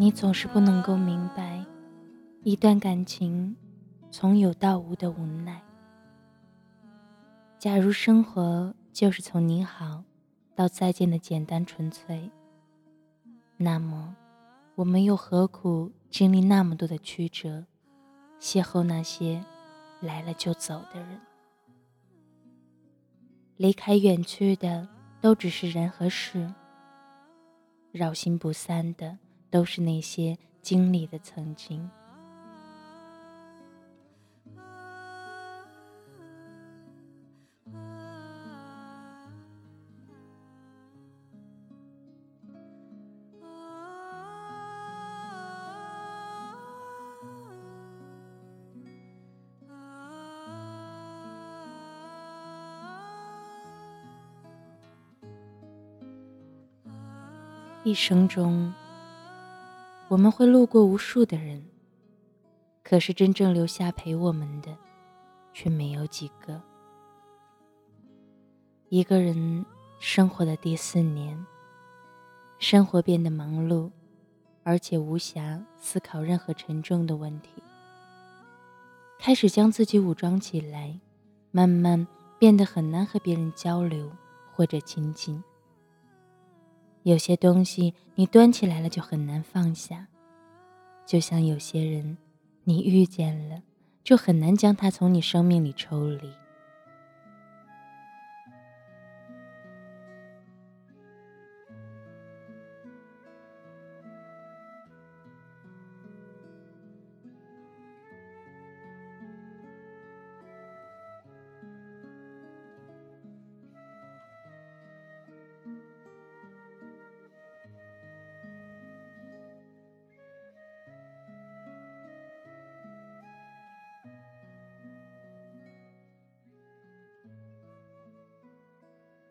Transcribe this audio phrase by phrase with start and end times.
[0.00, 1.62] 你总是不能够明白，
[2.42, 3.54] 一段感情
[4.10, 5.60] 从有到无的无奈。
[7.58, 10.02] 假如生活就是从你好
[10.54, 12.30] 到再见的简单纯粹，
[13.58, 14.16] 那么
[14.74, 17.66] 我们又何苦经历那么多的曲折，
[18.40, 19.44] 邂逅那些
[20.00, 21.20] 来了就走的人？
[23.58, 24.88] 离开远去的
[25.20, 26.54] 都只是人和事，
[27.92, 29.18] 绕心不散的。
[29.50, 31.90] 都是那些经历的曾经。
[57.82, 58.72] 一生中。
[60.10, 61.64] 我们会路过无数的人，
[62.82, 64.76] 可是真正留下陪我们的，
[65.54, 66.60] 却没有几个。
[68.88, 69.64] 一个人
[70.00, 71.46] 生活的第四年，
[72.58, 73.88] 生活变得忙碌，
[74.64, 77.62] 而且无暇思考任何沉重的问题，
[79.16, 80.98] 开始将自己武装起来，
[81.52, 82.04] 慢慢
[82.36, 84.10] 变得很难和别人交流
[84.52, 85.40] 或者亲近。
[87.02, 90.08] 有些东西你端起来了就很难放下，
[91.06, 92.18] 就像有些人，
[92.64, 93.62] 你遇见了
[94.04, 96.30] 就很难将他从你生命里抽离。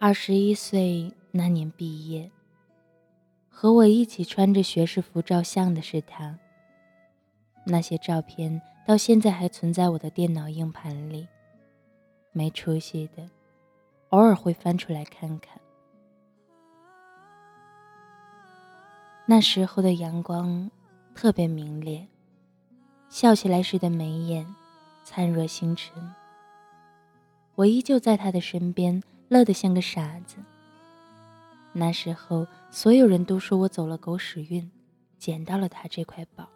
[0.02, 2.32] 二十一岁那年毕业，
[3.50, 6.40] 和我一起穿着学士服照相的是他。
[7.66, 11.28] 那些照片到现在还存在我的电脑硬盘里，
[12.32, 13.30] 没出息的，
[14.12, 15.60] 偶尔会翻出来看看。
[19.26, 20.72] 那时候的阳光
[21.14, 22.08] 特别明烈，
[23.10, 24.48] 笑起来时的眉眼
[25.04, 26.16] 灿若星辰。
[27.56, 29.04] 我依旧在他的身边。
[29.30, 30.38] 乐得像个傻子。
[31.72, 34.70] 那时候，所有人都说我走了狗屎运，
[35.20, 36.50] 捡到了他这块宝。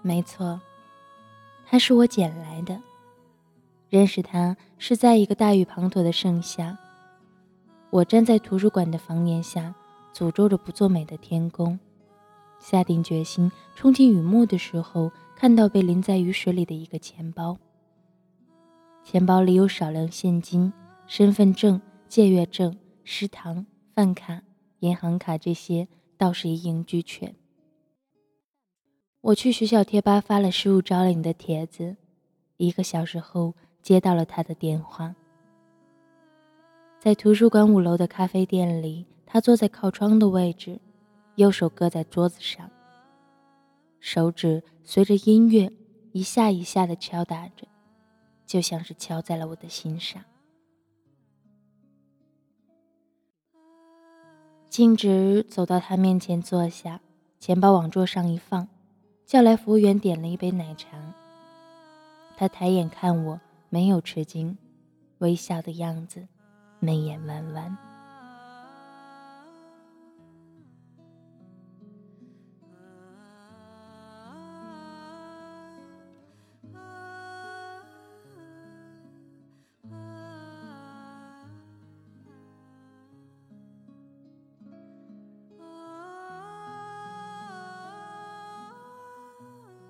[0.00, 0.60] 没错，
[1.66, 2.80] 他是我捡来的。
[3.90, 6.78] 认识他是在一个大雨滂沱的盛夏，
[7.90, 9.74] 我站在图书馆的房檐下，
[10.12, 11.78] 诅咒着不作美的天空，
[12.60, 15.10] 下定决心冲进雨幕的时候。
[15.44, 17.58] 看到被淋在雨水里的一个钱包，
[19.02, 20.72] 钱包里有少量现金、
[21.06, 21.78] 身份证、
[22.08, 22.74] 借阅证、
[23.04, 24.42] 食堂饭卡、
[24.78, 27.34] 银行卡，这些倒是一应俱全。
[29.20, 31.94] 我去学校贴吧发了失物招领的帖子，
[32.56, 35.14] 一个小时后接到了他的电话。
[36.98, 40.80] 在图书馆五楼的咖啡店里，他坐在靠窗的位置，
[41.34, 42.70] 右手搁在桌子上。
[44.04, 45.72] 手指随着音乐
[46.12, 47.66] 一下一下的敲打着，
[48.44, 50.22] 就像是敲在了我的心上。
[54.68, 57.00] 径直走到他面前坐下，
[57.40, 58.68] 钱包往桌上一放，
[59.24, 61.14] 叫来服务员点了一杯奶茶。
[62.36, 63.40] 他抬眼看我，
[63.70, 64.58] 没有吃惊，
[65.20, 66.28] 微笑的样子，
[66.78, 67.93] 眉眼弯弯。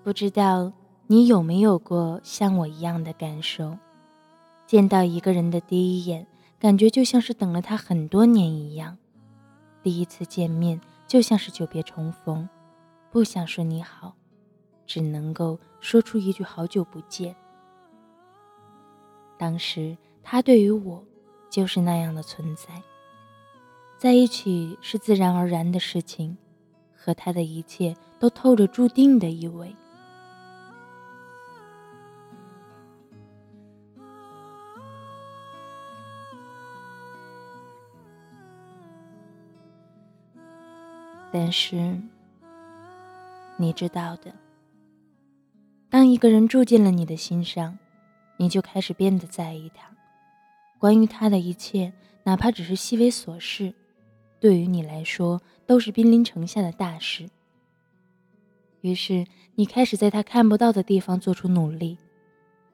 [0.05, 0.71] 不知道
[1.07, 3.75] 你有没有过像我一样的感受？
[4.67, 6.27] 见到一个人的第一眼，
[6.59, 8.95] 感觉就像是等了他很多年一样；
[9.81, 12.47] 第一次见面，就像是久别重逢，
[13.09, 14.13] 不想说你好，
[14.85, 17.35] 只能够说出一句好久不见。
[19.39, 21.03] 当时他对于我，
[21.49, 22.79] 就是那样的存在，
[23.97, 26.37] 在一起是自然而然的事情，
[26.95, 29.75] 和他的一切都透着注定的意味。
[41.37, 41.99] 但是，
[43.57, 44.33] 你知道的，
[45.89, 47.77] 当一个人住进了你的心上，
[48.37, 49.89] 你就开始变得在意他。
[50.79, 51.91] 关于他的一切，
[52.23, 53.73] 哪怕只是细微琐事，
[54.39, 57.29] 对于你来说都是兵临城下的大事。
[58.79, 61.97] 于是，你开始在他看不到的地方做出努力。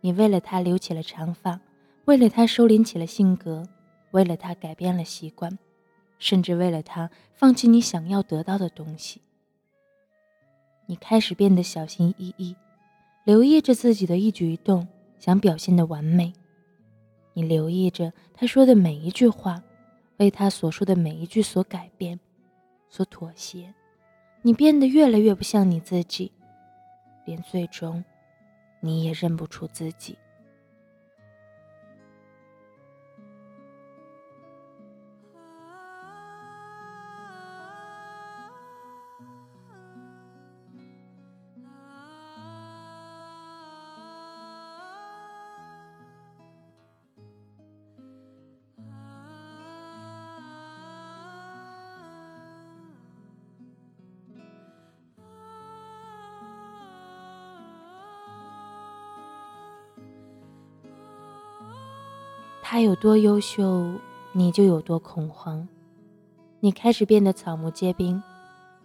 [0.02, 1.60] 你为了他留起了长发，
[2.06, 3.68] 为了他收敛起了性格，
[4.12, 5.58] 为了他改变了习惯，
[6.22, 9.22] 甚至为了他放弃你想要得到的东西。
[10.86, 12.56] 你开始变得小心翼翼，
[13.24, 14.88] 留意着自己的一举一动，
[15.18, 16.32] 想表现的完美。
[17.34, 19.64] 你留意着他说的每一句话，
[20.18, 22.20] 为他所说的每一句所改变，
[22.88, 23.74] 所妥协。
[24.44, 26.32] 你变得越来越不像你自己，
[27.26, 28.04] 连最终，
[28.80, 30.16] 你也认不出自己。
[62.74, 64.00] 他有多优秀，
[64.32, 65.68] 你就有多恐慌。
[66.62, 68.24] 你开始变得草木皆兵，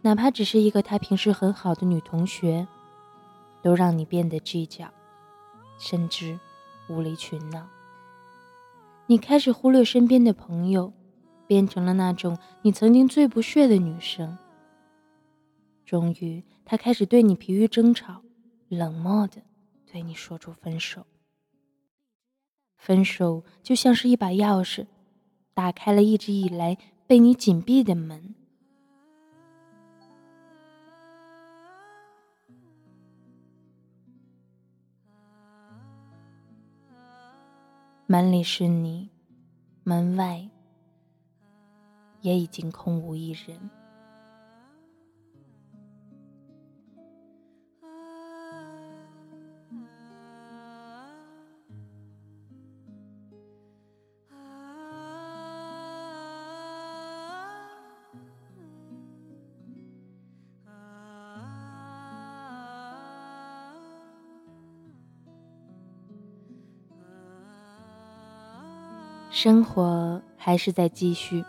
[0.03, 2.67] 哪怕只是一个他平时很好的女同学，
[3.62, 4.88] 都让你变得计较，
[5.79, 6.37] 甚至
[6.88, 7.65] 无理取闹。
[9.06, 10.93] 你开始忽略身边的朋友，
[11.47, 14.37] 变成了那种你曾经最不屑的女生。
[15.85, 18.21] 终于，他开始对你疲于争吵，
[18.69, 19.43] 冷漠的
[19.88, 21.06] 对你说出分手。
[22.87, 24.87] 分手就像是一把钥匙，
[25.55, 28.33] 打开了一直以来被你紧闭的门。
[38.06, 39.11] 门里是你，
[39.83, 40.49] 门外
[42.21, 43.69] 也已经空无一人。
[69.38, 71.44] 生活还是在继续，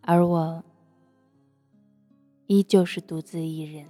[0.00, 0.64] 而我
[2.48, 3.86] 依旧是独自一人。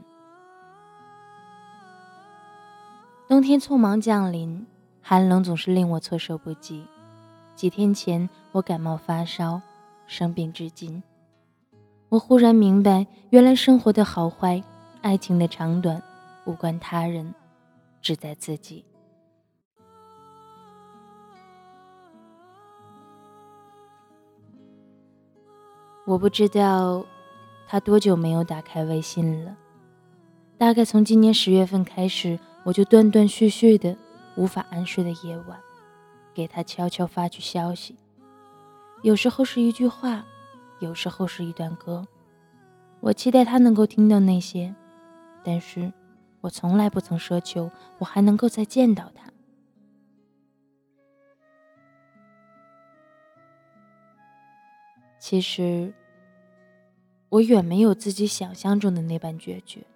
[3.26, 4.66] 冬天匆忙降临，
[5.00, 6.84] 寒冷总是令我措手不及。
[7.56, 9.62] 几天前，我感冒发烧，
[10.06, 11.02] 生病至今。
[12.10, 14.62] 我忽然明白，原来生活的好坏，
[15.00, 16.02] 爱情的长短，
[16.44, 17.34] 无关他人，
[18.02, 18.84] 只在自己。
[26.04, 27.04] 我不知道
[27.66, 29.56] 他多久没有打开微信了。
[30.58, 33.96] 大概从今年十月份开始，我就断断续续的
[34.36, 35.58] 无法安睡的夜晚，
[36.34, 37.96] 给他悄悄发去消息。
[39.02, 40.24] 有时候是一句话，
[40.80, 42.06] 有时候是一段歌。
[43.00, 44.74] 我期待他能够听到那些，
[45.42, 45.90] 但是
[46.42, 49.30] 我从来不曾奢求我还能够再见到他。
[55.30, 55.92] 其实。
[57.28, 59.86] 我远没有自己想象中的那般决绝，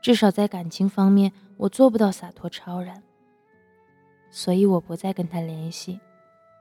[0.00, 3.02] 至少在感情方面，我做不到洒脱超然。
[4.30, 5.98] 所以我不再跟他联系，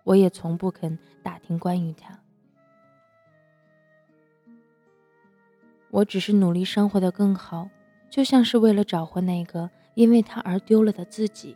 [0.03, 2.19] 我也从不肯打听关于他。
[5.91, 7.69] 我只是努力生活的更好，
[8.09, 11.55] 就像是为了找回那个因为他而丢了的自己。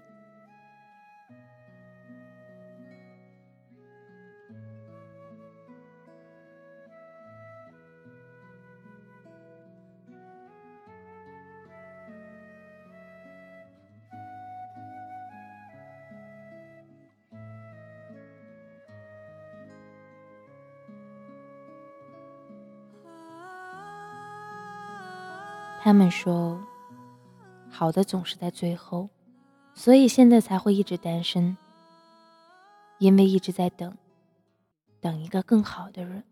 [25.86, 26.60] 他们说，
[27.70, 29.08] 好的总是在最后，
[29.76, 31.56] 所以现在才会一直单身。
[32.98, 33.96] 因为一直在等，
[35.00, 36.24] 等一个更好的人。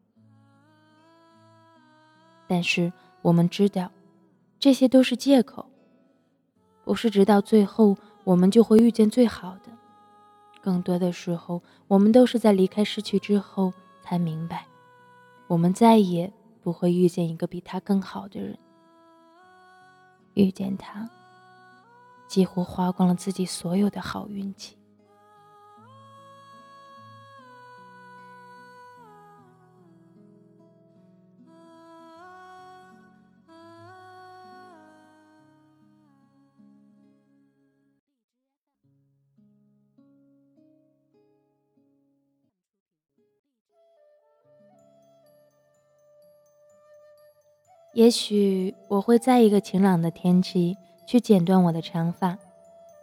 [2.47, 2.91] 但是
[3.21, 3.91] 我们知道，
[4.57, 5.69] 这些都是借口，
[6.83, 9.69] 不是直到最后我们就会遇见最好的。
[10.63, 14.65] 更多的时候，我们都是在离开、失去之后，才明白，
[15.45, 16.33] 我们再也
[16.63, 18.57] 不会遇见一个比他更好的人。
[20.33, 21.09] 遇见他，
[22.27, 24.75] 几乎花光了自己所有的好运气。
[47.93, 52.37] 也许我会在一个晴朗的天气去剪断我的长发，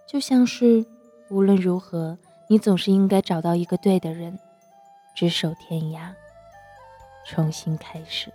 [0.05, 0.85] 就像是
[1.29, 2.19] 无论如何，
[2.49, 4.37] 你总是应该找到一个对的人，
[5.15, 6.11] 执手天涯，
[7.25, 8.33] 重新开始。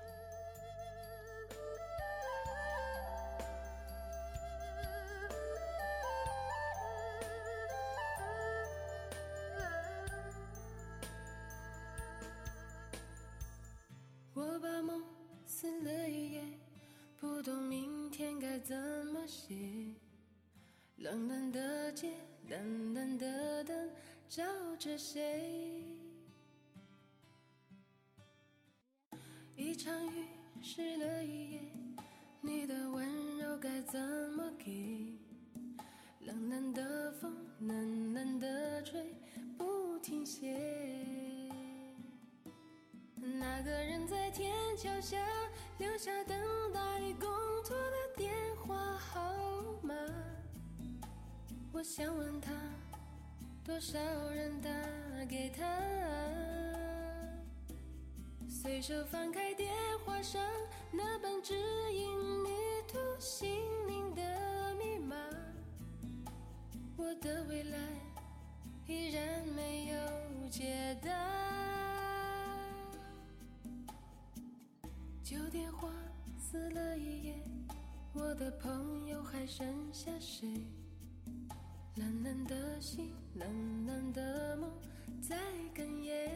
[24.86, 25.84] 着谁？
[29.56, 30.28] 一场雨
[30.62, 31.62] 湿了一夜，
[32.40, 34.00] 你的温柔该怎
[34.34, 35.18] 么给？
[36.20, 39.04] 冷冷的风，冷冷的吹，
[39.58, 40.56] 不停歇。
[43.16, 45.18] 那个人在天桥下
[45.80, 46.40] 留下等
[46.72, 46.80] 待
[47.14, 47.28] 工
[47.64, 49.20] 作的电话号
[49.82, 49.96] 码。
[51.74, 52.52] 我想问他，
[53.66, 54.70] 多少人打
[55.28, 55.66] 给他？
[58.48, 59.74] 随手翻开电
[60.06, 60.40] 话上
[60.92, 61.56] 那本指
[61.92, 62.08] 引
[62.44, 62.50] 迷
[62.88, 64.22] 途心灵的
[64.76, 65.16] 密码，
[66.96, 67.78] 我的未来
[68.86, 71.10] 依然没有解答。
[75.24, 75.90] 旧电话
[76.38, 77.36] 撕了一页，
[78.14, 80.48] 我的朋友还剩下谁？
[81.98, 84.70] 冷冷的心，冷冷的梦，
[85.22, 85.38] 在
[85.74, 86.30] 哽咽。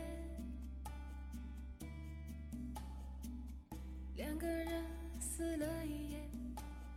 [4.15, 4.85] 两个人
[5.19, 6.29] 撕了一夜，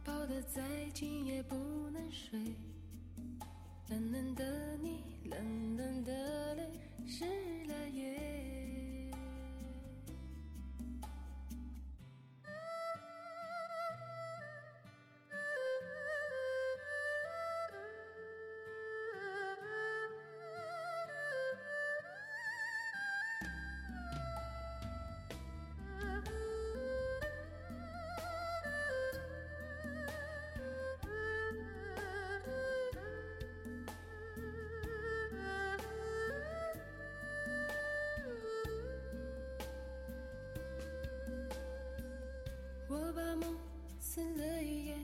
[0.04, 0.62] 抱得再
[0.94, 1.56] 紧也不
[1.90, 2.38] 能睡。
[3.88, 6.70] 冷冷的你，冷冷的泪，
[7.04, 7.24] 湿
[44.14, 44.94] 撕了一页，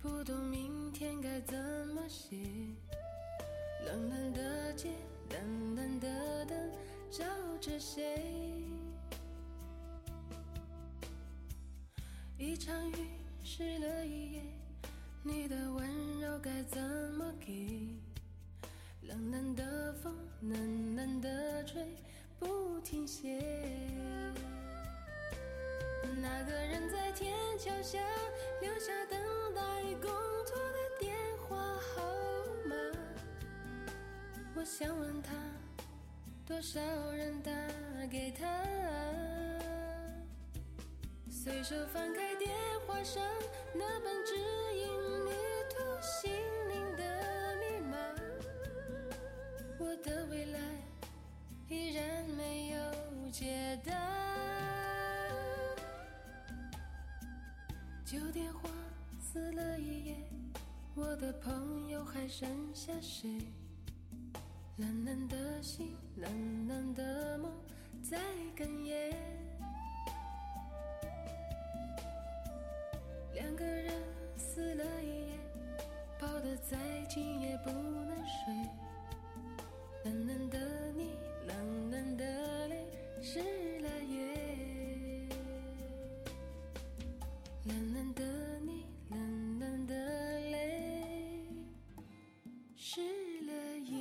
[0.00, 2.38] 不懂明天该怎么写。
[3.84, 4.88] 冷冷的街，
[5.28, 6.58] 冷冷的灯，
[7.10, 7.22] 照
[7.60, 8.64] 着谁？
[12.38, 12.94] 一场雨
[13.44, 14.42] 湿了一夜，
[15.22, 16.80] 你的温柔该怎
[17.12, 17.94] 么给？
[19.02, 21.94] 冷冷的风，冷冷的吹，
[22.38, 23.38] 不停歇。
[26.22, 27.98] 那个人在天桥下
[28.60, 29.18] 留下等
[29.54, 29.60] 待
[30.02, 30.10] 公
[30.44, 32.02] 托的电话号
[32.66, 32.74] 码，
[34.54, 35.32] 我想问他，
[36.46, 36.78] 多少
[37.12, 37.50] 人打
[38.10, 38.46] 给他？
[41.30, 42.50] 随手翻开电
[42.86, 43.22] 话上
[43.72, 44.36] 那本指
[44.76, 45.30] 引迷
[45.70, 46.30] 途心
[46.68, 47.96] 灵的密码，
[49.78, 50.60] 我的未来
[51.68, 54.19] 依然没有解答。
[58.10, 58.68] 旧电话
[59.20, 60.16] 撕了一页，
[60.96, 63.38] 我的朋友还剩下谁？
[64.78, 67.52] 冷冷的心，冷冷的梦，
[68.02, 68.18] 在
[68.56, 69.14] 哽咽。
[73.32, 73.94] 两个人
[74.36, 75.38] 撕了一夜，
[76.18, 76.76] 抱得再
[77.08, 78.52] 紧也不能睡。
[80.02, 80.58] 冷冷的
[80.96, 81.12] 你，
[81.46, 82.86] 冷冷的泪，
[83.22, 83.59] 是。
[93.88, 93.99] yeah.